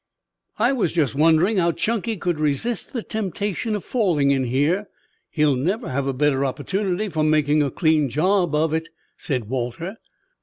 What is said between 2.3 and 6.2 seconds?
resist the temptation of falling in here. He'll never have a